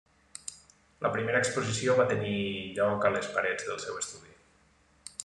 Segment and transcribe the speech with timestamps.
[1.05, 2.33] La primera exposició va tenir
[2.79, 4.35] lloc a les parets del seu estudi.